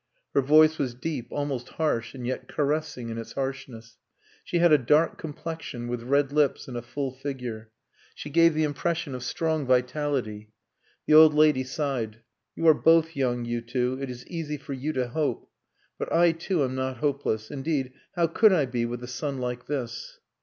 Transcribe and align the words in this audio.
Her 0.33 0.41
voice 0.41 0.79
was 0.79 0.95
deep, 0.95 1.27
almost 1.29 1.69
harsh, 1.77 2.15
and 2.15 2.25
yet 2.25 2.47
caressing 2.47 3.09
in 3.11 3.19
its 3.19 3.33
harshness. 3.33 3.99
She 4.43 4.57
had 4.57 4.71
a 4.71 4.79
dark 4.79 5.19
complexion, 5.19 5.87
with 5.87 6.01
red 6.01 6.31
lips 6.31 6.67
and 6.67 6.75
a 6.75 6.81
full 6.81 7.11
figure. 7.11 7.69
She 8.15 8.31
gave 8.31 8.55
the 8.55 8.63
impression 8.63 9.13
of 9.13 9.21
strong 9.23 9.63
vitality. 9.67 10.53
The 11.05 11.13
old 11.13 11.35
lady 11.35 11.63
sighed. 11.63 12.17
"You 12.55 12.67
are 12.67 12.73
both 12.73 13.15
young 13.15 13.45
you 13.45 13.61
two. 13.61 13.99
It 14.01 14.09
is 14.09 14.25
easy 14.25 14.57
for 14.57 14.73
you 14.73 14.91
to 14.93 15.09
hope. 15.09 15.47
But 15.99 16.11
I, 16.11 16.31
too, 16.31 16.63
am 16.63 16.73
not 16.73 16.97
hopeless. 16.97 17.51
Indeed, 17.51 17.93
how 18.15 18.25
could 18.25 18.51
I 18.53 18.65
be 18.65 18.87
with 18.87 19.03
a 19.03 19.07
son 19.07 19.37
like 19.37 19.67
this." 19.67 20.19